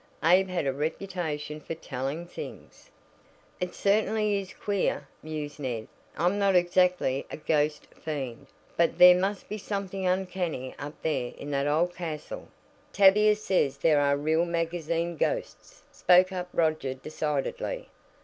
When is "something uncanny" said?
9.59-10.73